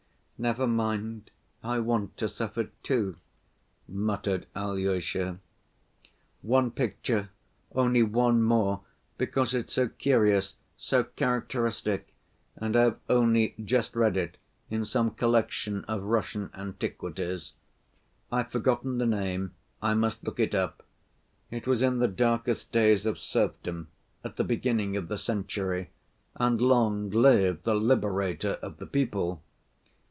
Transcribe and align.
"Never 0.43 0.65
mind. 0.65 1.29
I 1.61 1.77
want 1.77 2.17
to 2.17 2.27
suffer 2.27 2.71
too," 2.81 3.15
muttered 3.87 4.47
Alyosha. 4.55 5.37
"One 6.41 6.71
picture, 6.71 7.29
only 7.75 8.01
one 8.01 8.41
more, 8.41 8.81
because 9.19 9.53
it's 9.53 9.73
so 9.73 9.87
curious, 9.89 10.55
so 10.77 11.03
characteristic, 11.03 12.11
and 12.55 12.75
I 12.75 12.81
have 12.85 12.99
only 13.07 13.53
just 13.63 13.95
read 13.95 14.17
it 14.17 14.37
in 14.67 14.83
some 14.83 15.11
collection 15.11 15.85
of 15.85 16.01
Russian 16.01 16.49
antiquities. 16.55 17.53
I've 18.31 18.49
forgotten 18.51 18.97
the 18.97 19.05
name. 19.05 19.53
I 19.79 19.93
must 19.93 20.23
look 20.23 20.39
it 20.39 20.55
up. 20.55 20.81
It 21.51 21.67
was 21.67 21.83
in 21.83 21.99
the 21.99 22.07
darkest 22.07 22.71
days 22.71 23.05
of 23.05 23.19
serfdom 23.19 23.89
at 24.23 24.37
the 24.37 24.43
beginning 24.43 24.97
of 24.97 25.07
the 25.07 25.19
century, 25.19 25.91
and 26.35 26.59
long 26.59 27.11
live 27.11 27.61
the 27.61 27.75
Liberator 27.75 28.53
of 28.63 28.77
the 28.77 28.87
People! 28.87 29.43